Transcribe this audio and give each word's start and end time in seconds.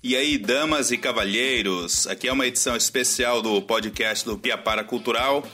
E 0.00 0.14
aí, 0.14 0.38
damas 0.38 0.92
e 0.92 0.96
cavalheiros, 0.96 2.06
aqui 2.06 2.28
é 2.28 2.32
uma 2.32 2.46
edição 2.46 2.76
especial 2.76 3.42
do 3.42 3.60
podcast 3.60 4.24
do 4.24 4.38
Piapara 4.38 4.84
Cultural. 4.84 5.44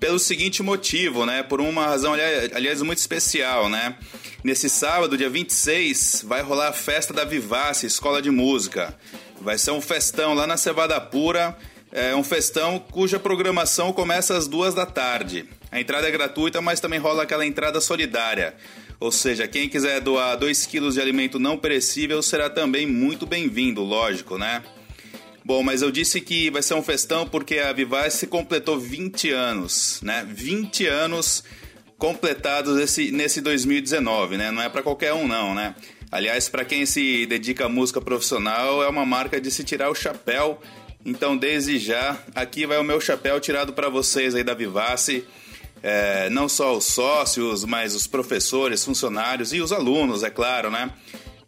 Pelo 0.00 0.18
seguinte 0.18 0.62
motivo, 0.62 1.26
né? 1.26 1.42
Por 1.42 1.60
uma 1.60 1.84
razão, 1.84 2.14
aliás, 2.14 2.80
muito 2.80 2.98
especial, 2.98 3.68
né? 3.68 3.94
Nesse 4.42 4.70
sábado, 4.70 5.18
dia 5.18 5.28
26, 5.28 6.24
vai 6.26 6.40
rolar 6.40 6.68
a 6.68 6.72
festa 6.72 7.12
da 7.12 7.26
Vivace, 7.26 7.84
Escola 7.84 8.22
de 8.22 8.30
Música. 8.30 8.96
Vai 9.38 9.58
ser 9.58 9.72
um 9.72 9.82
festão 9.82 10.32
lá 10.32 10.46
na 10.46 10.56
Cevada 10.56 10.98
Pura, 10.98 11.54
é 11.92 12.16
um 12.16 12.24
festão 12.24 12.78
cuja 12.78 13.20
programação 13.20 13.92
começa 13.92 14.34
às 14.34 14.48
duas 14.48 14.72
da 14.72 14.86
tarde. 14.86 15.44
A 15.70 15.78
entrada 15.78 16.08
é 16.08 16.10
gratuita, 16.10 16.62
mas 16.62 16.80
também 16.80 16.98
rola 16.98 17.24
aquela 17.24 17.44
entrada 17.44 17.82
solidária. 17.82 18.56
Ou 19.00 19.12
seja, 19.12 19.46
quem 19.46 19.68
quiser 19.68 20.00
doar 20.00 20.36
2 20.36 20.66
quilos 20.66 20.94
de 20.94 21.00
alimento 21.00 21.38
não 21.38 21.56
perecível 21.56 22.20
será 22.20 22.50
também 22.50 22.86
muito 22.86 23.26
bem-vindo, 23.26 23.82
lógico, 23.82 24.36
né? 24.36 24.62
Bom, 25.44 25.62
mas 25.62 25.82
eu 25.82 25.90
disse 25.90 26.20
que 26.20 26.50
vai 26.50 26.62
ser 26.62 26.74
um 26.74 26.82
festão 26.82 27.26
porque 27.26 27.58
a 27.58 27.72
Vivace 27.72 28.26
completou 28.26 28.78
20 28.78 29.30
anos, 29.30 30.00
né? 30.02 30.26
20 30.28 30.86
anos 30.86 31.44
completados 31.96 32.76
nesse, 32.76 33.12
nesse 33.12 33.40
2019, 33.40 34.36
né? 34.36 34.50
Não 34.50 34.60
é 34.60 34.68
para 34.68 34.82
qualquer 34.82 35.12
um 35.14 35.28
não, 35.28 35.54
né? 35.54 35.76
Aliás, 36.10 36.48
para 36.48 36.64
quem 36.64 36.84
se 36.84 37.24
dedica 37.26 37.66
à 37.66 37.68
música 37.68 38.00
profissional, 38.00 38.82
é 38.82 38.88
uma 38.88 39.06
marca 39.06 39.40
de 39.40 39.50
se 39.50 39.62
tirar 39.62 39.90
o 39.90 39.94
chapéu. 39.94 40.60
Então, 41.04 41.36
desde 41.36 41.78
já, 41.78 42.20
aqui 42.34 42.66
vai 42.66 42.78
o 42.78 42.84
meu 42.84 43.00
chapéu 43.00 43.38
tirado 43.38 43.72
para 43.72 43.88
vocês 43.88 44.34
aí 44.34 44.42
da 44.42 44.54
Vivace 44.54 45.24
é, 45.82 46.28
não 46.30 46.48
só 46.48 46.76
os 46.76 46.84
sócios, 46.84 47.64
mas 47.64 47.94
os 47.94 48.06
professores, 48.06 48.84
funcionários 48.84 49.52
e 49.52 49.60
os 49.60 49.72
alunos, 49.72 50.22
é 50.22 50.30
claro, 50.30 50.70
né? 50.70 50.90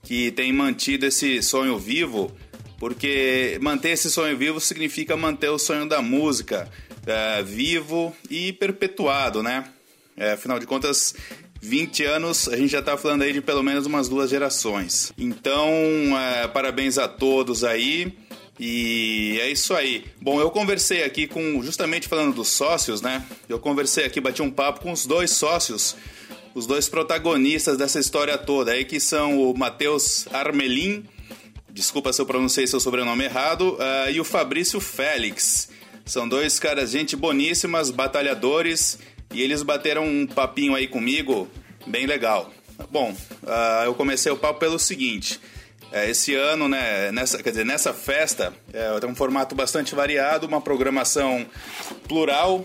Que 0.02 0.30
têm 0.30 0.52
mantido 0.52 1.06
esse 1.06 1.42
sonho 1.42 1.78
vivo, 1.78 2.34
porque 2.78 3.58
manter 3.60 3.90
esse 3.90 4.10
sonho 4.10 4.36
vivo 4.36 4.60
significa 4.60 5.16
manter 5.16 5.48
o 5.48 5.58
sonho 5.58 5.86
da 5.88 6.00
música 6.00 6.70
é, 7.06 7.42
vivo 7.42 8.14
e 8.30 8.52
perpetuado, 8.52 9.42
né? 9.42 9.64
É, 10.16 10.32
afinal 10.32 10.58
de 10.58 10.66
contas, 10.66 11.14
20 11.60 12.04
anos, 12.04 12.48
a 12.48 12.56
gente 12.56 12.70
já 12.70 12.80
está 12.80 12.96
falando 12.96 13.22
aí 13.22 13.32
de 13.32 13.40
pelo 13.40 13.62
menos 13.62 13.86
umas 13.86 14.08
duas 14.08 14.30
gerações. 14.30 15.12
Então, 15.18 15.70
é, 16.18 16.48
parabéns 16.48 16.98
a 16.98 17.06
todos 17.06 17.64
aí. 17.64 18.16
E 18.62 19.40
é 19.40 19.50
isso 19.50 19.72
aí. 19.72 20.04
Bom, 20.20 20.38
eu 20.38 20.50
conversei 20.50 21.02
aqui 21.02 21.26
com, 21.26 21.62
justamente 21.62 22.06
falando 22.06 22.34
dos 22.34 22.48
sócios, 22.48 23.00
né? 23.00 23.24
Eu 23.48 23.58
conversei 23.58 24.04
aqui, 24.04 24.20
bati 24.20 24.42
um 24.42 24.50
papo 24.50 24.82
com 24.82 24.92
os 24.92 25.06
dois 25.06 25.30
sócios, 25.30 25.96
os 26.54 26.66
dois 26.66 26.86
protagonistas 26.86 27.78
dessa 27.78 27.98
história 27.98 28.36
toda 28.36 28.72
aí, 28.72 28.84
que 28.84 29.00
são 29.00 29.40
o 29.40 29.56
Matheus 29.56 30.26
Armelin, 30.30 31.06
desculpa 31.70 32.12
se 32.12 32.20
eu 32.20 32.26
pronunciei 32.26 32.66
seu 32.66 32.78
sobrenome 32.78 33.24
errado, 33.24 33.78
uh, 33.78 34.10
e 34.12 34.20
o 34.20 34.24
Fabrício 34.24 34.78
Félix. 34.78 35.70
São 36.04 36.28
dois 36.28 36.58
caras, 36.58 36.90
gente 36.90 37.16
boníssimas, 37.16 37.90
batalhadores, 37.90 38.98
e 39.32 39.40
eles 39.40 39.62
bateram 39.62 40.04
um 40.04 40.26
papinho 40.26 40.74
aí 40.74 40.86
comigo, 40.86 41.48
bem 41.86 42.04
legal. 42.04 42.52
Bom, 42.90 43.16
uh, 43.42 43.84
eu 43.86 43.94
comecei 43.94 44.30
o 44.30 44.36
papo 44.36 44.60
pelo 44.60 44.78
seguinte. 44.78 45.40
É, 45.92 46.08
esse 46.08 46.34
ano, 46.34 46.68
né, 46.68 47.10
nessa, 47.10 47.42
quer 47.42 47.50
dizer, 47.50 47.64
nessa 47.64 47.92
festa, 47.92 48.52
é, 48.72 49.00
tem 49.00 49.10
um 49.10 49.14
formato 49.14 49.54
bastante 49.54 49.94
variado, 49.94 50.46
uma 50.46 50.60
programação 50.60 51.44
plural. 52.06 52.64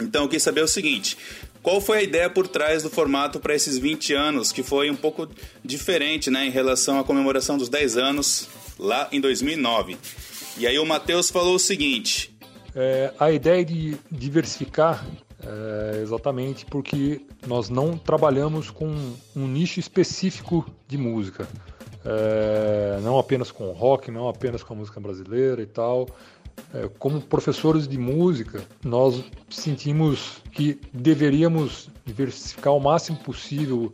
Então 0.00 0.24
eu 0.24 0.28
quis 0.28 0.42
saber 0.42 0.62
o 0.62 0.68
seguinte: 0.68 1.16
qual 1.62 1.80
foi 1.80 1.98
a 1.98 2.02
ideia 2.02 2.28
por 2.28 2.46
trás 2.46 2.82
do 2.82 2.90
formato 2.90 3.40
para 3.40 3.54
esses 3.54 3.78
20 3.78 4.12
anos, 4.12 4.52
que 4.52 4.62
foi 4.62 4.90
um 4.90 4.96
pouco 4.96 5.28
diferente 5.64 6.30
né, 6.30 6.46
em 6.46 6.50
relação 6.50 6.98
à 6.98 7.04
comemoração 7.04 7.56
dos 7.56 7.70
10 7.70 7.96
anos 7.96 8.48
lá 8.78 9.08
em 9.10 9.20
2009? 9.20 9.96
E 10.58 10.66
aí 10.66 10.78
o 10.78 10.84
Matheus 10.84 11.30
falou 11.30 11.54
o 11.54 11.58
seguinte: 11.58 12.34
é, 12.74 13.14
a 13.18 13.32
ideia 13.32 13.64
de 13.64 13.96
diversificar 14.10 15.06
é 15.44 16.02
exatamente 16.02 16.66
porque 16.66 17.22
nós 17.46 17.70
não 17.70 17.96
trabalhamos 17.96 18.70
com 18.70 18.86
um 19.34 19.48
nicho 19.48 19.80
específico 19.80 20.64
de 20.86 20.98
música 20.98 21.48
é, 22.04 22.98
não 23.02 23.18
apenas 23.18 23.50
com 23.50 23.70
rock, 23.72 24.10
não 24.10 24.28
apenas 24.28 24.62
com 24.62 24.74
a 24.74 24.76
música 24.76 25.00
brasileira 25.00 25.62
e 25.62 25.66
tal. 25.66 26.08
É, 26.74 26.88
como 26.98 27.20
professores 27.20 27.88
de 27.88 27.98
música, 27.98 28.62
nós 28.84 29.24
sentimos 29.48 30.42
que 30.52 30.78
deveríamos 30.92 31.88
diversificar 32.04 32.74
o 32.74 32.80
máximo 32.80 33.18
possível 33.18 33.92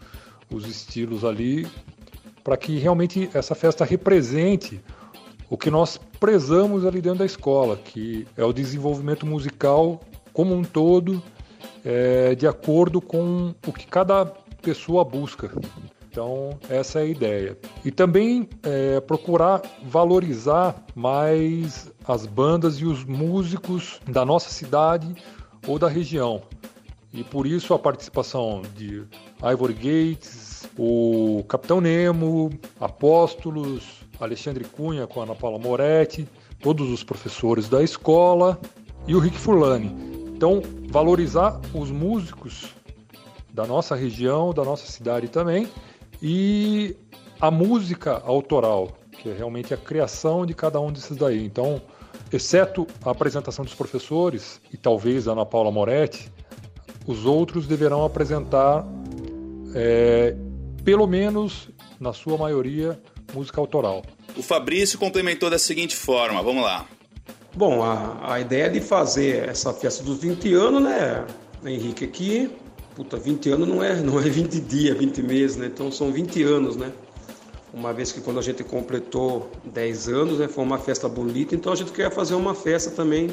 os 0.50 0.66
estilos 0.66 1.24
ali, 1.24 1.66
para 2.42 2.56
que 2.56 2.78
realmente 2.78 3.30
essa 3.34 3.54
festa 3.54 3.84
represente 3.84 4.80
o 5.50 5.56
que 5.56 5.70
nós 5.70 5.98
prezamos 6.18 6.84
ali 6.84 7.00
dentro 7.00 7.20
da 7.20 7.26
escola, 7.26 7.76
que 7.76 8.26
é 8.36 8.44
o 8.44 8.52
desenvolvimento 8.52 9.26
musical 9.26 10.00
como 10.32 10.54
um 10.54 10.62
todo, 10.62 11.22
é, 11.84 12.34
de 12.34 12.46
acordo 12.46 13.00
com 13.00 13.54
o 13.66 13.72
que 13.72 13.86
cada 13.86 14.26
pessoa 14.62 15.04
busca. 15.04 15.50
Então, 16.10 16.58
essa 16.70 17.00
é 17.00 17.02
a 17.02 17.06
ideia. 17.06 17.58
E 17.84 17.90
também 17.90 18.48
é, 18.62 19.00
procurar 19.00 19.62
valorizar 19.84 20.84
mais 20.94 21.92
as 22.06 22.24
bandas 22.24 22.76
e 22.76 22.84
os 22.84 23.04
músicos 23.04 24.00
da 24.08 24.24
nossa 24.24 24.48
cidade 24.48 25.14
ou 25.66 25.78
da 25.78 25.88
região. 25.88 26.42
E 27.12 27.22
por 27.22 27.46
isso 27.46 27.74
a 27.74 27.78
participação 27.78 28.62
de 28.74 29.04
Ivory 29.42 29.74
Gates, 29.74 30.68
o 30.78 31.44
Capitão 31.48 31.80
Nemo, 31.80 32.50
Apóstolos, 32.80 34.02
Alexandre 34.20 34.64
Cunha 34.64 35.06
com 35.06 35.22
Ana 35.22 35.34
Paula 35.34 35.58
Moretti, 35.58 36.28
todos 36.60 36.90
os 36.90 37.04
professores 37.04 37.68
da 37.68 37.82
escola 37.82 38.58
e 39.06 39.14
o 39.14 39.18
Rick 39.18 39.38
Furlani. 39.38 39.94
Então, 40.34 40.62
valorizar 40.88 41.60
os 41.74 41.90
músicos 41.90 42.74
da 43.52 43.66
nossa 43.66 43.96
região, 43.96 44.52
da 44.54 44.64
nossa 44.64 44.86
cidade 44.86 45.28
também, 45.28 45.68
e 46.22 46.96
a 47.40 47.50
música 47.50 48.22
autoral, 48.24 48.96
que 49.12 49.28
é 49.28 49.32
realmente 49.32 49.72
a 49.72 49.76
criação 49.76 50.44
de 50.44 50.54
cada 50.54 50.80
um 50.80 50.92
desses 50.92 51.16
daí. 51.16 51.44
Então, 51.44 51.80
exceto 52.32 52.86
a 53.04 53.10
apresentação 53.10 53.64
dos 53.64 53.74
professores 53.74 54.60
e 54.72 54.76
talvez 54.76 55.28
a 55.28 55.32
Ana 55.32 55.46
Paula 55.46 55.70
Moretti, 55.70 56.30
os 57.06 57.24
outros 57.24 57.66
deverão 57.66 58.04
apresentar, 58.04 58.86
é, 59.74 60.36
pelo 60.84 61.06
menos 61.06 61.68
na 61.98 62.12
sua 62.12 62.36
maioria, 62.36 63.00
música 63.32 63.60
autoral. 63.60 64.02
O 64.36 64.42
Fabrício 64.42 64.98
complementou 64.98 65.50
da 65.50 65.58
seguinte 65.58 65.96
forma: 65.96 66.42
vamos 66.42 66.62
lá. 66.62 66.86
Bom, 67.56 67.82
a, 67.82 68.34
a 68.34 68.40
ideia 68.40 68.68
de 68.68 68.80
fazer 68.80 69.48
essa 69.48 69.72
festa 69.72 70.04
dos 70.04 70.18
20 70.18 70.52
anos, 70.54 70.82
né, 70.82 71.24
Henrique, 71.64 72.04
aqui 72.04 72.50
puta, 72.98 73.16
20 73.16 73.50
anos 73.50 73.68
não 73.68 73.80
é, 73.80 73.94
não 74.02 74.18
é 74.18 74.24
20 74.24 74.58
dias, 74.58 74.98
20 74.98 75.22
meses, 75.22 75.56
né? 75.56 75.66
Então 75.66 75.90
são 75.92 76.10
20 76.10 76.42
anos, 76.42 76.74
né? 76.74 76.92
Uma 77.72 77.92
vez 77.92 78.10
que 78.10 78.20
quando 78.20 78.40
a 78.40 78.42
gente 78.42 78.64
completou 78.64 79.48
10 79.66 80.08
anos, 80.08 80.38
né, 80.40 80.48
foi 80.48 80.64
uma 80.64 80.78
festa 80.78 81.08
bonita, 81.08 81.54
então 81.54 81.72
a 81.72 81.76
gente 81.76 81.92
queria 81.92 82.10
fazer 82.10 82.34
uma 82.34 82.56
festa 82.56 82.90
também 82.90 83.30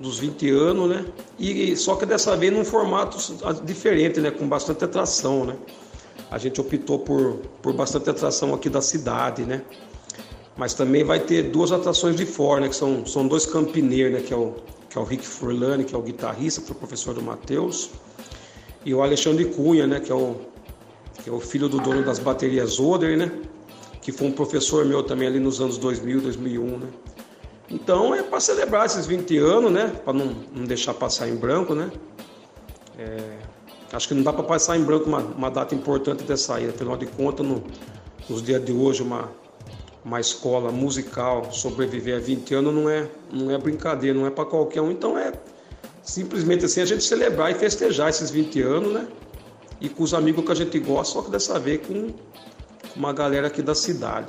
dos 0.00 0.18
20 0.18 0.48
anos, 0.50 0.88
né? 0.88 1.04
E 1.38 1.76
só 1.76 1.96
que 1.96 2.06
dessa 2.06 2.34
vez 2.34 2.50
num 2.50 2.64
formato 2.64 3.18
diferente, 3.62 4.20
né, 4.20 4.30
com 4.30 4.48
bastante 4.48 4.82
atração, 4.84 5.44
né? 5.44 5.56
A 6.30 6.38
gente 6.38 6.58
optou 6.58 6.98
por, 7.00 7.42
por 7.60 7.74
bastante 7.74 8.08
atração 8.08 8.54
aqui 8.54 8.70
da 8.70 8.80
cidade, 8.80 9.42
né? 9.42 9.60
Mas 10.56 10.72
também 10.72 11.04
vai 11.04 11.20
ter 11.20 11.42
duas 11.50 11.72
atrações 11.72 12.16
de 12.16 12.24
fora, 12.24 12.62
né, 12.62 12.68
que 12.68 12.76
são, 12.76 13.04
são 13.04 13.28
dois 13.28 13.44
campineiros, 13.44 14.14
né, 14.14 14.20
que 14.26 14.32
é 14.32 14.36
o 14.36 14.54
que 14.88 14.96
é 14.96 15.00
o 15.00 15.04
Rick 15.04 15.26
Furlani, 15.26 15.84
que 15.84 15.94
é 15.94 15.98
o 15.98 16.00
guitarrista, 16.00 16.62
que 16.62 16.72
é 16.72 16.74
professor 16.74 17.14
do 17.14 17.20
Matheus, 17.20 17.90
e 18.88 18.94
o 18.94 19.02
Alexandre 19.02 19.44
Cunha, 19.44 19.86
né, 19.86 20.00
que 20.00 20.10
é 20.10 20.14
o, 20.14 20.36
que 21.22 21.28
é 21.28 21.32
o 21.32 21.38
filho 21.38 21.68
do 21.68 21.78
dono 21.78 22.02
das 22.02 22.18
baterias 22.18 22.80
Oder, 22.80 23.18
né, 23.18 23.30
que 24.00 24.10
foi 24.10 24.28
um 24.28 24.32
professor 24.32 24.82
meu 24.86 25.02
também 25.02 25.28
ali 25.28 25.38
nos 25.38 25.60
anos 25.60 25.76
2000, 25.76 26.22
2001, 26.22 26.78
né. 26.78 26.86
Então 27.68 28.14
é 28.14 28.22
para 28.22 28.40
celebrar 28.40 28.86
esses 28.86 29.04
20 29.04 29.36
anos, 29.36 29.70
né, 29.70 29.92
para 30.02 30.14
não, 30.14 30.34
não 30.54 30.64
deixar 30.64 30.94
passar 30.94 31.28
em 31.28 31.36
branco, 31.36 31.74
né. 31.74 31.90
É, 32.98 33.36
acho 33.92 34.08
que 34.08 34.14
não 34.14 34.22
dá 34.22 34.32
para 34.32 34.42
passar 34.42 34.78
em 34.78 34.82
branco 34.82 35.04
uma, 35.04 35.18
uma, 35.18 35.50
data 35.50 35.74
importante 35.74 36.22
dessa 36.22 36.54
aí, 36.54 36.66
afinal 36.66 36.96
de 36.96 37.04
contas, 37.04 37.46
no, 37.46 37.62
nos 38.26 38.42
dias 38.42 38.64
de 38.64 38.72
hoje, 38.72 39.02
uma, 39.02 39.30
uma 40.02 40.18
escola 40.18 40.72
musical 40.72 41.52
sobreviver 41.52 42.16
a 42.16 42.20
20 42.20 42.54
anos 42.54 42.74
não 42.74 42.88
é, 42.88 43.06
não 43.30 43.50
é 43.50 43.58
brincadeira, 43.58 44.18
não 44.18 44.26
é 44.26 44.30
para 44.30 44.46
qualquer 44.46 44.80
um. 44.80 44.90
Então 44.90 45.18
é 45.18 45.30
simplesmente 46.08 46.64
assim 46.64 46.80
a 46.80 46.86
gente 46.86 47.04
celebrar 47.04 47.50
e 47.50 47.54
festejar 47.54 48.08
esses 48.08 48.30
20 48.30 48.62
anos, 48.62 48.92
né? 48.92 49.06
E 49.80 49.88
com 49.88 50.02
os 50.02 50.14
amigos 50.14 50.44
que 50.44 50.50
a 50.50 50.54
gente 50.54 50.78
gosta, 50.78 51.12
só 51.12 51.22
que 51.22 51.30
dessa 51.30 51.58
vez 51.60 51.86
com 51.86 52.14
uma 52.96 53.12
galera 53.12 53.46
aqui 53.46 53.62
da 53.62 53.74
cidade. 53.74 54.26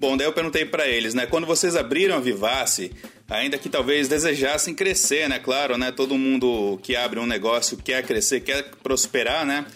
Bom, 0.00 0.16
daí 0.16 0.26
eu 0.26 0.32
perguntei 0.32 0.64
para 0.64 0.88
eles, 0.88 1.12
né? 1.12 1.26
Quando 1.26 1.46
vocês 1.46 1.76
abriram 1.76 2.16
a 2.16 2.20
Vivace, 2.20 2.92
ainda 3.28 3.58
que 3.58 3.68
talvez 3.68 4.08
desejassem 4.08 4.74
crescer, 4.74 5.28
né? 5.28 5.38
Claro, 5.38 5.76
né? 5.76 5.92
Todo 5.92 6.16
mundo 6.16 6.78
que 6.82 6.96
abre 6.96 7.20
um 7.20 7.26
negócio 7.26 7.76
quer 7.76 8.02
crescer, 8.04 8.40
quer 8.40 8.70
prosperar, 8.82 9.44
né? 9.44 9.66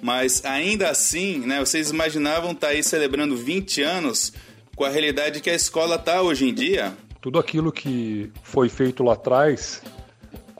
Mas 0.00 0.44
ainda 0.44 0.90
assim, 0.90 1.40
né? 1.40 1.58
Vocês 1.58 1.90
imaginavam 1.90 2.52
estar 2.52 2.68
tá 2.68 2.72
aí 2.72 2.82
celebrando 2.82 3.36
20 3.36 3.82
anos 3.82 4.32
com 4.76 4.84
a 4.84 4.88
realidade 4.88 5.40
que 5.40 5.50
a 5.50 5.54
escola 5.54 5.96
está 5.96 6.22
hoje 6.22 6.48
em 6.48 6.54
dia? 6.54 6.92
Tudo 7.20 7.38
aquilo 7.38 7.72
que 7.72 8.30
foi 8.42 8.68
feito 8.68 9.02
lá 9.02 9.14
atrás, 9.14 9.82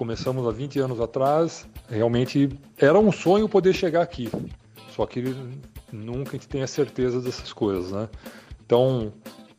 começamos 0.00 0.48
há 0.48 0.50
20 0.50 0.78
anos 0.78 0.98
atrás, 0.98 1.66
realmente 1.86 2.48
era 2.78 2.98
um 2.98 3.12
sonho 3.12 3.46
poder 3.46 3.74
chegar 3.74 4.00
aqui. 4.00 4.30
Só 4.96 5.04
que 5.04 5.22
nunca 5.92 6.30
a 6.30 6.32
gente 6.32 6.48
tem 6.48 6.62
a 6.62 6.66
certeza 6.66 7.20
dessas 7.20 7.52
coisas, 7.52 7.92
né? 7.92 8.08
Então, 8.64 9.12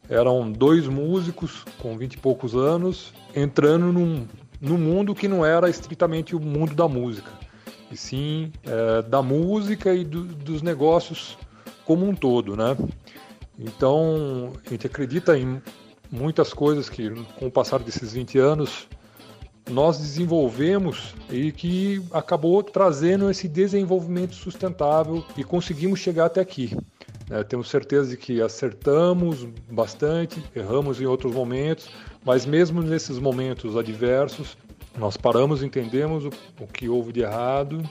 eram 0.09 0.51
dois 0.51 0.88
músicos 0.88 1.63
com 1.77 1.95
20 1.95 2.13
e 2.15 2.17
poucos 2.17 2.55
anos 2.55 3.13
entrando 3.35 3.93
num, 3.93 4.25
num 4.59 4.79
mundo 4.79 5.13
que 5.13 5.27
não 5.27 5.45
era 5.45 5.69
estritamente 5.69 6.35
o 6.35 6.39
mundo 6.39 6.73
da 6.73 6.88
música, 6.88 7.29
e 7.91 7.95
sim 7.95 8.51
é, 8.63 9.03
da 9.03 9.21
música 9.21 9.93
e 9.93 10.03
do, 10.03 10.23
dos 10.23 10.63
negócios 10.63 11.38
como 11.85 12.03
um 12.03 12.15
todo, 12.15 12.57
né? 12.57 12.75
Então, 13.59 14.53
a 14.65 14.69
gente 14.71 14.88
acredita 14.88 15.38
em 15.38 15.61
muitas 16.11 16.51
coisas 16.51 16.89
que, 16.89 17.11
com 17.38 17.45
o 17.45 17.51
passar 17.51 17.77
desses 17.77 18.13
20 18.13 18.39
anos, 18.39 18.88
nós 19.69 19.98
desenvolvemos 19.98 21.16
e 21.30 21.52
que 21.52 22.04
acabou 22.12 22.62
trazendo 22.63 23.30
esse 23.30 23.48
desenvolvimento 23.48 24.36
sustentável 24.36 25.24
e 25.38 25.44
conseguimos 25.44 26.00
chegar 26.00 26.25
até 26.25 26.42
aqui. 26.42 26.75
É, 27.30 27.44
temos 27.44 27.69
certeza 27.69 28.10
de 28.10 28.18
que 28.18 28.42
acertamos 28.42 29.48
bastante, 29.69 30.44
erramos 30.54 31.00
em 31.00 31.06
outros 31.06 31.34
momentos, 31.34 31.90
mas 32.25 32.46
mesmo 32.46 32.81
nesses 32.81 33.18
momentos 33.19 33.78
adversos, 33.78 34.58
nós 34.98 35.16
paramos, 35.16 35.63
entendemos 35.63 36.25
o, 36.25 36.30
o 36.60 36.68
que 36.68 36.90
houve 36.90 37.13
de 37.13 37.22
errado, 37.22 37.81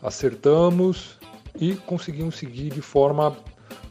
acertamos 0.00 1.18
e 1.58 1.74
conseguimos 1.74 2.36
seguir 2.36 2.70
de 2.70 2.80
forma 2.80 3.36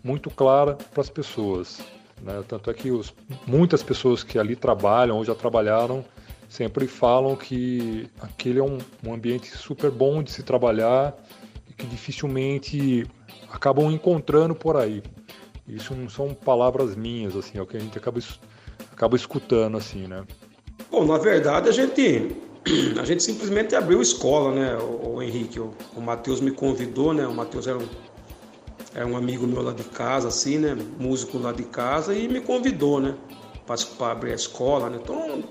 muito 0.01 0.29
clara 0.29 0.77
para 0.93 1.01
as 1.01 1.09
pessoas. 1.09 1.81
Né? 2.21 2.41
Tanto 2.47 2.71
é 2.71 2.73
que 2.73 2.89
os, 2.89 3.13
muitas 3.45 3.83
pessoas 3.83 4.23
que 4.23 4.39
ali 4.39 4.55
trabalham 4.55 5.17
ou 5.17 5.25
já 5.25 5.35
trabalharam 5.35 6.05
sempre 6.49 6.87
falam 6.87 7.35
que 7.35 8.09
aquele 8.19 8.59
é 8.59 8.63
um, 8.63 8.79
um 9.05 9.13
ambiente 9.13 9.55
super 9.55 9.91
bom 9.91 10.23
de 10.23 10.31
se 10.31 10.41
trabalhar 10.41 11.15
e 11.69 11.73
que 11.73 11.85
dificilmente 11.85 13.05
acabam 13.51 13.91
encontrando 13.91 14.55
por 14.55 14.75
aí. 14.75 15.03
Isso 15.67 15.93
não 15.93 16.09
são 16.09 16.33
palavras 16.33 16.95
minhas, 16.95 17.35
assim, 17.35 17.59
é 17.59 17.61
o 17.61 17.67
que 17.67 17.77
a 17.77 17.79
gente 17.79 17.95
acaba, 17.95 18.19
acaba 18.91 19.15
escutando, 19.15 19.77
assim, 19.77 20.07
né? 20.07 20.25
Bom, 20.89 21.05
na 21.05 21.19
verdade 21.19 21.69
a 21.69 21.71
gente 21.71 22.35
a 22.99 23.05
gente 23.05 23.23
simplesmente 23.23 23.75
abriu 23.75 24.01
escola, 24.01 24.53
né, 24.53 24.77
o, 24.77 25.15
o 25.15 25.23
Henrique, 25.23 25.59
o, 25.59 25.73
o 25.95 26.01
Matheus 26.01 26.41
me 26.41 26.51
convidou, 26.51 27.13
né, 27.13 27.25
o 27.25 27.33
Matheus 27.33 27.67
era 27.67 27.77
um, 27.77 27.87
era 28.93 29.07
um 29.07 29.15
amigo 29.15 29.47
meu 29.47 29.61
lá 29.61 29.71
de 29.71 29.83
casa, 29.83 30.27
assim, 30.27 30.57
né, 30.57 30.77
músico 30.99 31.37
lá 31.37 31.51
de 31.51 31.63
casa 31.63 32.13
e 32.13 32.27
me 32.27 32.41
convidou, 32.41 32.99
né, 32.99 33.15
para 33.65 34.11
abrir 34.11 34.31
a 34.31 34.35
escola, 34.35 34.89
né, 34.89 34.99
então, 35.01 35.43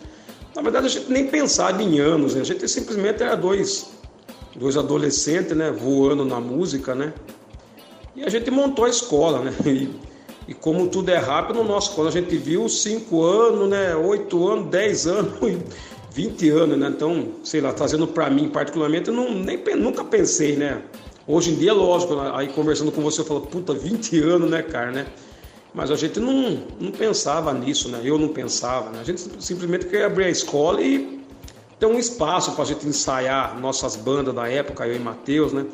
na 0.58 0.62
verdade 0.62 0.86
a 0.86 0.90
gente 0.90 1.08
nem 1.08 1.28
pensava 1.28 1.80
em 1.80 2.00
anos, 2.00 2.34
né, 2.34 2.40
a 2.40 2.44
gente 2.44 2.68
simplesmente 2.68 3.22
era 3.22 3.36
dois, 3.36 3.90
dois 4.56 4.76
adolescentes, 4.76 5.56
né, 5.56 5.70
voando 5.70 6.24
na 6.24 6.40
música, 6.40 6.96
né, 6.96 7.14
e 8.16 8.24
a 8.24 8.28
gente 8.28 8.50
montou 8.50 8.84
a 8.84 8.88
escola, 8.88 9.38
né? 9.38 9.54
E, 9.64 9.88
e 10.48 10.52
como 10.54 10.88
tudo 10.88 11.08
é 11.10 11.18
rápido, 11.18 11.62
no 11.62 11.64
nosso 11.64 11.94
quando 11.94 12.08
a 12.08 12.10
gente 12.10 12.36
viu 12.36 12.68
5 12.68 13.22
anos, 13.22 13.68
né? 13.68 13.94
8 13.94 14.48
anos, 14.48 14.70
10 14.70 15.06
anos, 15.06 15.32
20 16.12 16.50
anos, 16.50 16.78
né? 16.78 16.88
Então, 16.88 17.28
sei 17.44 17.60
lá, 17.60 17.72
trazendo 17.72 18.08
para 18.08 18.28
mim 18.28 18.48
particularmente, 18.48 19.10
eu 19.10 19.14
não, 19.14 19.32
nem, 19.32 19.62
nunca 19.76 20.02
pensei, 20.02 20.56
né? 20.56 20.82
Hoje 21.28 21.52
em 21.52 21.54
dia, 21.54 21.72
lógico, 21.72 22.16
né? 22.16 22.32
aí 22.34 22.48
conversando 22.48 22.90
com 22.90 23.02
você, 23.02 23.20
eu 23.20 23.24
falo, 23.24 23.42
puta, 23.42 23.72
20 23.72 24.20
anos, 24.20 24.50
né, 24.50 24.62
cara, 24.62 24.90
né? 24.90 25.06
Mas 25.74 25.90
a 25.90 25.96
gente 25.96 26.18
não, 26.18 26.62
não 26.80 26.90
pensava 26.90 27.52
nisso, 27.52 27.88
né? 27.88 28.00
Eu 28.02 28.18
não 28.18 28.28
pensava, 28.28 28.90
né? 28.90 29.00
A 29.00 29.04
gente 29.04 29.20
simplesmente 29.38 29.86
queria 29.86 30.06
abrir 30.06 30.24
a 30.24 30.30
escola 30.30 30.80
e 30.80 31.22
ter 31.78 31.86
um 31.86 31.98
espaço 31.98 32.52
para 32.52 32.64
a 32.64 32.66
gente 32.66 32.86
ensaiar 32.86 33.58
nossas 33.60 33.94
bandas 33.94 34.34
da 34.34 34.48
época, 34.48 34.86
eu 34.86 34.96
e 34.96 34.98
Matheus, 34.98 35.52
né? 35.52 35.66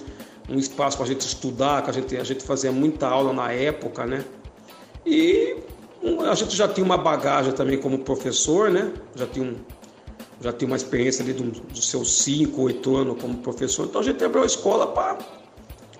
um 0.48 0.58
espaço 0.58 0.96
para 0.96 1.06
a 1.06 1.08
gente 1.08 1.22
estudar, 1.22 1.82
que 1.82 1.90
a 1.90 1.92
gente, 1.92 2.16
a 2.16 2.24
gente 2.24 2.44
fazia 2.44 2.70
muita 2.70 3.08
aula 3.08 3.32
na 3.32 3.52
época, 3.52 4.06
né? 4.06 4.24
E 5.06 5.56
a 6.28 6.34
gente 6.34 6.54
já 6.54 6.68
tinha 6.68 6.84
uma 6.84 6.98
bagagem 6.98 7.52
também 7.52 7.78
como 7.78 7.98
professor, 7.98 8.70
né? 8.70 8.92
Já 9.14 9.26
tinha, 9.26 9.46
um, 9.46 9.54
já 10.40 10.52
tinha 10.52 10.66
uma 10.66 10.76
experiência 10.76 11.22
ali 11.22 11.32
dos 11.32 11.60
do 11.60 11.82
seus 11.82 12.22
5, 12.22 12.60
8 12.60 12.96
anos 12.96 13.20
como 13.20 13.38
professor. 13.38 13.86
Então 13.86 14.00
a 14.00 14.04
gente 14.04 14.22
abriu 14.22 14.42
a 14.42 14.46
escola 14.46 14.86
para 14.86 15.18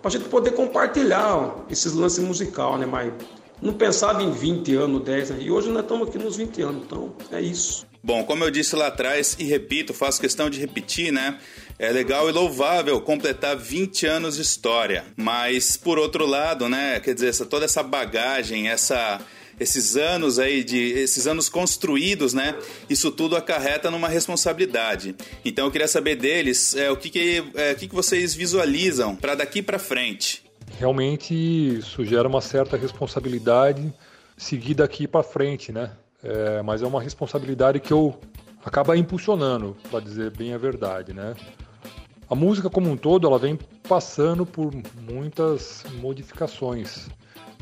a 0.05 0.09
gente 0.11 0.29
poder 0.29 0.51
compartilhar 0.53 1.37
ó, 1.37 1.55
esses 1.71 1.95
lances 1.95 2.23
musical, 2.23 2.77
né? 2.77 2.85
Mas 2.85 3.13
não 3.61 3.73
pensava 3.73 4.23
em 4.23 4.31
20 4.31 4.75
anos, 4.75 5.03
10 5.03 5.31
né? 5.31 5.37
E 5.41 5.51
hoje 5.51 5.71
nós 5.71 5.83
estamos 5.83 6.09
aqui 6.09 6.19
nos 6.19 6.37
20 6.37 6.63
anos, 6.63 6.83
então 6.85 7.15
é 7.33 7.41
isso. 7.41 7.87
Bom, 8.03 8.23
como 8.25 8.45
eu 8.45 8.51
disse 8.51 8.77
lá 8.77 8.89
atrás 8.89 9.35
e 9.39 9.45
repito, 9.45 9.95
faço 9.95 10.21
questão 10.21 10.51
de 10.51 10.61
repetir, 10.61 11.11
né? 11.11 11.39
É 11.79 11.91
legal 11.91 12.29
e 12.29 12.33
louvável 12.33 13.01
completar 13.01 13.57
20 13.57 14.07
anos 14.07 14.37
de 14.37 14.43
história, 14.43 15.05
mas 15.17 15.77
por 15.77 15.99
outro 15.99 16.27
lado, 16.27 16.69
né, 16.69 17.01
quer 17.01 17.15
dizer, 17.15 17.29
essa, 17.29 17.47
toda 17.47 17.65
essa 17.65 17.83
bagagem, 17.83 18.69
essa 18.69 19.21
esses 19.59 19.97
anos 19.97 20.39
aí 20.39 20.65
de 20.65 20.79
esses 20.93 21.27
anos 21.27 21.49
construídos, 21.49 22.35
né? 22.35 22.57
Isso 22.91 23.11
tudo 23.11 23.37
acarreta 23.37 23.91
numa 23.91 24.09
responsabilidade. 24.09 25.15
Então 25.45 25.67
eu 25.67 25.71
queria 25.71 25.89
saber 25.89 26.17
deles 26.17 26.75
é, 26.75 26.91
o 26.91 26.97
que 26.97 27.09
que, 27.09 27.45
é, 27.55 27.73
o 27.73 27.77
que, 27.77 27.89
que 27.89 27.95
vocês 27.95 28.35
visualizam 28.35 29.15
para 29.15 29.35
daqui 29.35 29.63
para 29.63 29.79
frente. 29.79 30.43
Realmente 30.79 31.35
isso 31.35 32.05
gera 32.05 32.29
uma 32.29 32.41
certa 32.41 32.77
responsabilidade 32.77 33.93
seguir 34.37 34.75
daqui 34.75 35.07
para 35.07 35.23
frente, 35.23 35.73
né? 35.73 35.91
É, 36.23 36.63
mas 36.63 36.83
é 36.83 36.87
uma 36.87 37.01
responsabilidade 37.01 37.81
que 37.81 37.93
eu 37.93 38.19
acaba 38.65 38.97
impulsionando, 38.97 39.77
para 39.91 40.01
dizer 40.01 40.31
bem 40.31 40.55
a 40.55 40.59
verdade, 40.59 41.13
né? 41.13 41.35
A 42.29 42.35
música 42.35 42.71
como 42.71 42.91
um 42.91 42.97
todo, 42.97 43.27
ela 43.27 43.39
vem 43.39 43.59
passando 43.87 44.47
por 44.47 44.73
muitas 45.09 45.85
modificações, 46.01 47.09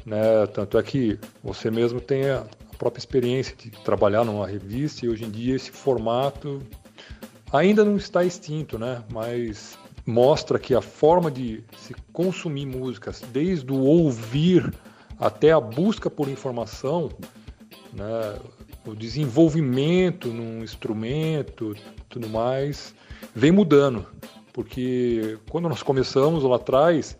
né? 0.06 0.46
Tanto 0.46 0.78
é 0.78 0.82
que 0.82 1.18
você 1.42 1.70
mesmo 1.70 2.00
tem 2.00 2.30
a 2.30 2.46
própria 2.78 3.00
experiência 3.00 3.54
de 3.56 3.70
trabalhar 3.70 4.24
numa 4.24 4.46
revista 4.46 5.04
e 5.04 5.08
hoje 5.08 5.24
em 5.24 5.30
dia 5.30 5.56
esse 5.56 5.70
formato 5.70 6.62
ainda 7.52 7.84
não 7.84 7.96
está 7.96 8.24
extinto, 8.24 8.78
né? 8.78 9.02
Mas 9.10 9.76
mostra 10.06 10.58
que 10.58 10.74
a 10.74 10.80
forma 10.80 11.30
de 11.30 11.62
se 11.76 11.94
consumir 12.12 12.66
músicas, 12.66 13.22
desde 13.32 13.72
o 13.72 13.80
ouvir 13.80 14.72
até 15.18 15.52
a 15.52 15.60
busca 15.60 16.10
por 16.10 16.28
informação, 16.28 17.10
né? 17.92 18.38
o 18.84 18.94
desenvolvimento 18.94 20.28
num 20.28 20.62
instrumento, 20.62 21.76
tudo 22.08 22.28
mais, 22.28 22.94
vem 23.34 23.52
mudando 23.52 24.06
porque 24.52 25.38
quando 25.48 25.68
nós 25.68 25.82
começamos 25.82 26.44
lá 26.44 26.56
atrás, 26.56 27.16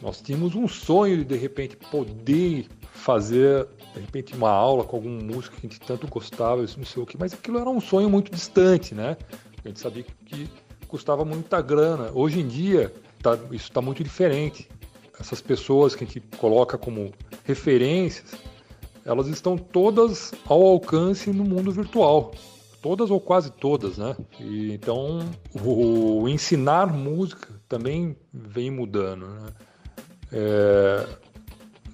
nós 0.00 0.20
tínhamos 0.20 0.54
um 0.54 0.68
sonho 0.68 1.18
de 1.18 1.24
de 1.24 1.36
repente 1.36 1.76
poder 1.76 2.66
fazer 2.92 3.66
de 3.94 4.00
repente 4.00 4.34
uma 4.34 4.50
aula 4.50 4.84
com 4.84 4.96
algum 4.96 5.10
músico 5.10 5.56
que 5.56 5.66
a 5.66 5.68
gente 5.68 5.80
tanto 5.80 6.06
gostava, 6.06 6.62
não 6.62 6.84
sei 6.84 7.02
o 7.02 7.06
que, 7.06 7.18
mas 7.18 7.34
aquilo 7.34 7.58
era 7.58 7.68
um 7.68 7.80
sonho 7.80 8.08
muito 8.08 8.30
distante, 8.30 8.94
né? 8.94 9.16
A 9.64 9.68
gente 9.68 9.80
sabia 9.80 10.04
que 10.24 10.48
custava 10.92 11.24
muita 11.24 11.62
grana. 11.62 12.10
Hoje 12.12 12.38
em 12.38 12.46
dia, 12.46 12.92
tá, 13.22 13.38
isso 13.50 13.68
está 13.68 13.80
muito 13.80 14.04
diferente. 14.04 14.68
Essas 15.18 15.40
pessoas 15.40 15.94
que 15.94 16.04
a 16.04 16.06
gente 16.06 16.20
coloca 16.36 16.76
como 16.76 17.14
referências, 17.44 18.34
elas 19.02 19.26
estão 19.28 19.56
todas 19.56 20.34
ao 20.46 20.62
alcance 20.62 21.30
no 21.30 21.44
mundo 21.44 21.72
virtual 21.72 22.34
todas 22.82 23.12
ou 23.12 23.20
quase 23.20 23.52
todas, 23.52 23.96
né? 23.96 24.16
E, 24.40 24.72
então 24.72 25.20
o, 25.64 26.22
o 26.22 26.28
ensinar 26.28 26.92
música 26.92 27.48
também 27.68 28.16
vem 28.34 28.72
mudando, 28.72 29.28
né? 29.28 29.46
É, 30.32 31.06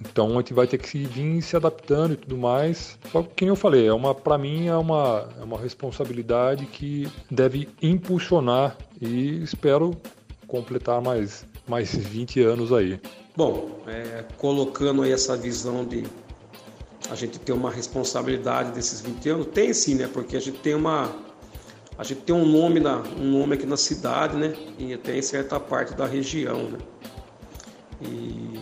então 0.01 0.31
a 0.31 0.35
gente 0.37 0.53
vai 0.53 0.65
ter 0.65 0.77
que 0.77 1.05
vir 1.05 1.41
se 1.41 1.55
adaptando 1.55 2.13
e 2.13 2.17
tudo 2.17 2.37
mais. 2.37 2.97
Só 3.11 3.21
que, 3.21 3.29
como 3.35 3.51
eu 3.51 3.55
falei, 3.55 3.87
é 3.87 3.93
uma, 3.93 4.15
para 4.15 4.37
mim 4.37 4.67
é 4.67 4.75
uma, 4.75 5.29
é 5.39 5.43
uma 5.43 5.57
responsabilidade 5.57 6.65
que 6.65 7.07
deve 7.29 7.69
impulsionar 7.81 8.77
e 9.01 9.43
espero 9.43 9.95
completar 10.47 11.01
mais, 11.01 11.45
mais 11.67 11.95
20 11.95 12.41
anos 12.41 12.71
aí. 12.73 12.99
Bom, 13.35 13.79
é, 13.87 14.25
colocando 14.37 15.03
aí 15.03 15.11
essa 15.11 15.37
visão 15.37 15.85
de 15.85 16.03
a 17.09 17.15
gente 17.15 17.39
ter 17.39 17.53
uma 17.53 17.71
responsabilidade 17.71 18.71
desses 18.71 19.01
20 19.01 19.29
anos? 19.29 19.47
Tem 19.47 19.73
sim, 19.73 19.95
né? 19.95 20.09
Porque 20.11 20.35
a 20.35 20.39
gente 20.39 20.59
tem 20.59 20.75
uma 20.75 21.09
a 21.97 22.03
gente 22.03 22.21
tem 22.21 22.33
um 22.33 22.45
nome 22.45 22.79
na, 22.79 22.99
um 23.19 23.39
nome 23.39 23.55
aqui 23.55 23.65
na 23.65 23.75
cidade, 23.75 24.37
né? 24.37 24.55
E 24.77 24.93
até 24.93 25.17
em 25.17 25.21
certa 25.21 25.59
parte 25.59 25.93
da 25.95 26.05
região, 26.05 26.69
né? 26.69 26.79
E 28.01 28.59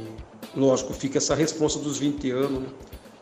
lógico, 0.55 0.93
fica 0.93 1.19
essa 1.19 1.35
responsa 1.35 1.77
dos 1.77 1.99
20 1.99 2.31
anos, 2.31 2.63
né? 2.63 2.67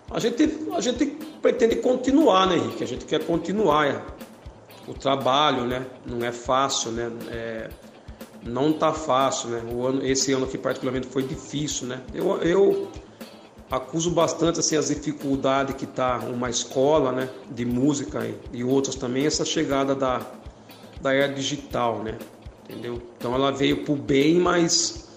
A 0.09 0.19
gente 0.19 0.49
a 0.73 0.79
gente 0.79 1.05
pretende 1.41 1.77
continuar, 1.77 2.47
né, 2.47 2.55
Henrique? 2.55 2.83
A 2.83 2.87
gente 2.87 3.05
quer 3.05 3.25
continuar 3.25 3.87
é. 3.87 4.01
O 4.87 4.93
trabalho, 4.93 5.65
né? 5.65 5.85
Não 6.05 6.25
é 6.25 6.31
fácil, 6.31 6.91
né? 6.91 7.11
É, 7.29 7.69
não 8.43 8.73
tá 8.73 8.93
fácil, 8.93 9.49
né? 9.49 9.63
O 9.71 9.85
ano, 9.85 10.05
esse 10.05 10.31
ano 10.33 10.45
aqui 10.45 10.57
particularmente 10.57 11.07
foi 11.07 11.23
difícil, 11.23 11.87
né? 11.87 12.01
Eu, 12.13 12.37
eu 12.41 12.91
acuso 13.69 14.11
bastante 14.11 14.59
assim 14.59 14.77
as 14.77 14.87
dificuldades 14.87 15.75
que 15.75 15.85
está 15.85 16.19
uma 16.19 16.49
escola, 16.49 17.11
né, 17.11 17.29
de 17.49 17.65
música 17.65 18.25
e, 18.25 18.59
e 18.59 18.63
outras 18.63 18.95
também 18.95 19.25
essa 19.25 19.43
chegada 19.43 19.95
da 19.95 20.21
da 21.01 21.13
era 21.13 21.31
digital, 21.31 22.03
né? 22.03 22.17
Entendeu? 22.63 23.01
Então 23.17 23.33
ela 23.35 23.51
veio 23.51 23.83
para 23.83 23.93
o 23.93 23.95
bem, 23.95 24.39
mas 24.39 25.07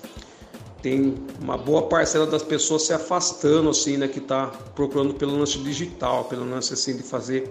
tem 0.82 1.14
uma 1.40 1.56
boa 1.56 1.82
parcela 1.88 2.26
das 2.26 2.42
pessoas 2.42 2.82
se 2.82 2.92
afastando 2.92 3.70
assim, 3.70 3.96
né, 3.96 4.06
que 4.06 4.18
está 4.18 4.46
procurando 4.75 5.14
pelo 5.14 5.37
lance 5.37 5.58
digital, 5.58 6.25
pelo 6.25 6.48
lance 6.48 6.75
assim 6.75 6.96
de 6.96 7.02
fazer 7.02 7.48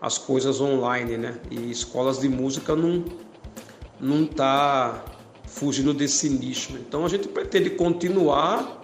as 0.00 0.18
coisas 0.18 0.60
online, 0.60 1.16
né? 1.16 1.38
E 1.50 1.70
escolas 1.70 2.20
de 2.20 2.28
música 2.28 2.76
não 2.76 3.04
não 3.98 4.26
tá 4.26 5.04
fugindo 5.46 5.94
desse 5.94 6.28
nicho. 6.28 6.72
Né? 6.72 6.80
Então 6.86 7.04
a 7.04 7.08
gente 7.08 7.28
pretende 7.28 7.70
continuar 7.70 8.82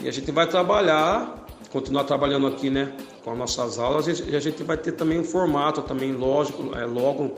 e 0.00 0.08
a 0.08 0.12
gente 0.12 0.30
vai 0.30 0.46
trabalhar, 0.46 1.46
continuar 1.72 2.04
trabalhando 2.04 2.46
aqui, 2.46 2.70
né, 2.70 2.92
com 3.24 3.32
as 3.32 3.38
nossas 3.38 3.78
aulas 3.78 4.06
e 4.06 4.36
a 4.36 4.40
gente 4.40 4.62
vai 4.62 4.76
ter 4.76 4.92
também 4.92 5.18
um 5.18 5.24
formato 5.24 5.82
também 5.82 6.12
lógico, 6.12 6.76
é 6.76 6.84
logo 6.84 7.34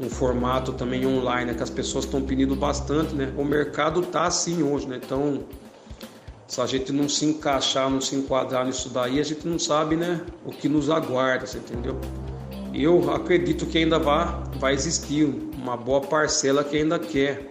um 0.00 0.10
formato 0.10 0.72
também 0.72 1.06
online, 1.06 1.52
né, 1.52 1.54
que 1.54 1.62
as 1.62 1.70
pessoas 1.70 2.04
estão 2.04 2.20
pedindo 2.22 2.56
bastante, 2.56 3.14
né? 3.14 3.32
O 3.36 3.44
mercado 3.44 4.02
tá 4.02 4.24
assim 4.24 4.62
hoje, 4.62 4.88
né? 4.88 4.98
Então, 5.00 5.44
se 6.48 6.60
a 6.60 6.66
gente 6.66 6.90
não 6.92 7.08
se 7.08 7.24
encaixar, 7.26 7.88
não 7.88 8.00
se 8.00 8.16
enquadrar 8.16 8.66
nisso 8.66 8.88
daí, 8.88 9.20
a 9.20 9.22
gente 9.22 9.46
não 9.46 9.58
sabe, 9.58 9.94
né, 9.94 10.22
o 10.44 10.50
que 10.50 10.68
nos 10.68 10.90
aguarda, 10.90 11.46
você 11.46 11.58
entendeu? 11.58 12.00
Eu 12.74 13.12
acredito 13.12 13.66
que 13.66 13.78
ainda 13.78 13.98
vai, 13.98 14.26
vai 14.58 14.72
existir 14.72 15.24
uma 15.56 15.76
boa 15.76 16.00
parcela 16.00 16.64
que 16.64 16.76
ainda 16.76 16.98
quer 16.98 17.50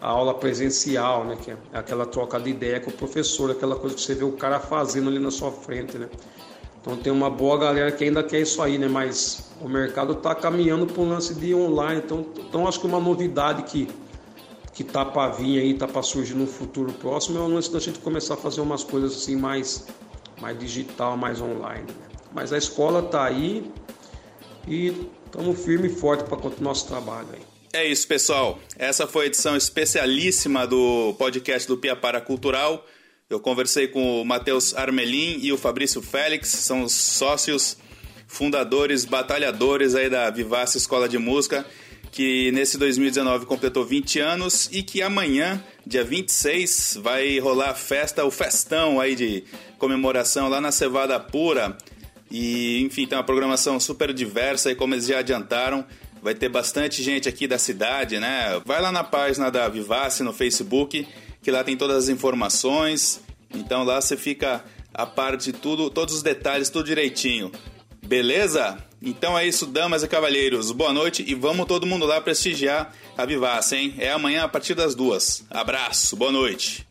a 0.00 0.08
aula 0.08 0.34
presencial, 0.34 1.24
né, 1.24 1.36
que 1.36 1.50
é 1.50 1.56
aquela 1.72 2.06
troca 2.06 2.38
de 2.38 2.50
ideia 2.50 2.80
com 2.80 2.90
o 2.90 2.92
professor, 2.92 3.50
aquela 3.50 3.76
coisa 3.76 3.94
que 3.94 4.00
você 4.00 4.14
vê 4.14 4.24
o 4.24 4.32
cara 4.32 4.60
fazendo 4.60 5.08
ali 5.08 5.18
na 5.18 5.30
sua 5.30 5.50
frente, 5.50 5.96
né? 5.96 6.08
Então 6.80 6.96
tem 6.96 7.12
uma 7.12 7.28
boa 7.28 7.58
galera 7.58 7.90
que 7.90 8.04
ainda 8.04 8.22
quer 8.22 8.40
isso 8.40 8.62
aí, 8.62 8.78
né? 8.78 8.88
Mas 8.88 9.50
o 9.60 9.68
mercado 9.68 10.12
está 10.12 10.34
caminhando 10.34 10.86
para 10.86 11.02
um 11.02 11.08
lance 11.08 11.34
de 11.34 11.54
online. 11.54 12.00
Então, 12.04 12.26
então 12.38 12.68
acho 12.68 12.80
que 12.80 12.86
uma 12.86 13.00
novidade 13.00 13.62
que 13.64 13.88
que 14.72 14.84
tá 14.84 15.04
para 15.04 15.32
vir 15.32 15.60
aí, 15.60 15.74
tá 15.74 15.88
para 15.88 16.02
surgir 16.02 16.34
no 16.34 16.46
futuro 16.46 16.92
próximo 16.92 17.36
é 17.36 17.40
o 17.40 17.48
lance 17.48 17.72
da 17.72 17.80
gente 17.80 17.98
começar 17.98 18.34
a 18.34 18.36
fazer 18.36 18.60
umas 18.60 18.84
coisas 18.84 19.12
assim 19.12 19.34
mais 19.34 19.88
mais 20.40 20.56
digital, 20.56 21.16
mais 21.16 21.40
online. 21.40 21.82
Né? 21.82 22.06
Mas 22.32 22.52
a 22.52 22.58
escola 22.58 23.02
tá 23.02 23.24
aí 23.24 23.68
e 24.68 24.92
estamos 25.24 25.64
firme 25.64 25.88
e 25.88 25.90
forte 25.90 26.24
para 26.24 26.36
continuar 26.36 26.70
nosso 26.70 26.86
trabalho 26.86 27.28
aí. 27.32 27.40
É 27.72 27.86
isso, 27.86 28.06
pessoal. 28.06 28.58
Essa 28.78 29.06
foi 29.06 29.24
a 29.24 29.26
edição 29.26 29.56
especialíssima 29.56 30.66
do 30.66 31.14
podcast 31.18 31.68
do 31.68 31.76
Piapara 31.76 32.20
Cultural. 32.20 32.84
Eu 33.28 33.38
conversei 33.38 33.88
com 33.88 34.22
o 34.22 34.24
Matheus 34.24 34.74
Armelin 34.74 35.38
e 35.42 35.52
o 35.52 35.58
Fabrício 35.58 36.00
Félix, 36.00 36.48
são 36.48 36.82
os 36.82 36.92
sócios 36.92 37.76
fundadores, 38.26 39.04
batalhadores 39.04 39.94
aí 39.94 40.08
da 40.08 40.30
Vivace 40.30 40.78
Escola 40.78 41.08
de 41.08 41.18
Música, 41.18 41.66
que 42.10 42.50
nesse 42.52 42.78
2019 42.78 43.44
completou 43.44 43.84
20 43.84 44.18
anos 44.20 44.68
e 44.72 44.82
que 44.82 45.02
amanhã, 45.02 45.62
dia 45.86 46.02
26, 46.02 47.00
vai 47.02 47.38
rolar 47.38 47.70
a 47.70 47.74
festa, 47.74 48.24
o 48.24 48.30
festão 48.30 48.98
aí 48.98 49.14
de 49.14 49.44
comemoração 49.78 50.48
lá 50.48 50.60
na 50.60 50.72
Cevada 50.72 51.20
Pura. 51.20 51.76
E, 52.30 52.82
enfim, 52.82 53.06
tem 53.06 53.16
uma 53.16 53.24
programação 53.24 53.78
super 53.80 54.12
diversa 54.12 54.70
e 54.70 54.74
como 54.74 54.94
eles 54.94 55.06
já 55.06 55.18
adiantaram, 55.18 55.84
vai 56.22 56.34
ter 56.34 56.48
bastante 56.48 57.02
gente 57.02 57.28
aqui 57.28 57.46
da 57.46 57.58
cidade, 57.58 58.18
né? 58.18 58.60
Vai 58.64 58.80
lá 58.82 58.92
na 58.92 59.04
página 59.04 59.50
da 59.50 59.68
Vivace 59.68 60.22
no 60.22 60.32
Facebook 60.32 61.06
que 61.42 61.50
lá 61.50 61.64
tem 61.64 61.76
todas 61.76 61.96
as 61.96 62.08
informações. 62.08 63.20
Então 63.54 63.84
lá 63.84 64.00
você 64.00 64.16
fica 64.16 64.64
a 64.92 65.06
par 65.06 65.36
de 65.36 65.52
tudo, 65.52 65.90
todos 65.90 66.14
os 66.14 66.22
detalhes, 66.22 66.68
tudo 66.68 66.86
direitinho. 66.86 67.50
Beleza? 68.06 68.78
Então 69.02 69.38
é 69.38 69.46
isso, 69.46 69.66
damas 69.66 70.02
e 70.02 70.08
cavalheiros. 70.08 70.72
Boa 70.72 70.92
noite 70.92 71.24
e 71.26 71.34
vamos 71.34 71.66
todo 71.66 71.86
mundo 71.86 72.04
lá 72.04 72.20
prestigiar 72.20 72.92
a 73.16 73.24
Vivace, 73.24 73.76
hein? 73.76 73.94
É 73.98 74.10
amanhã 74.10 74.44
a 74.44 74.48
partir 74.48 74.74
das 74.74 74.94
duas. 74.94 75.44
Abraço, 75.50 76.16
boa 76.16 76.32
noite. 76.32 76.87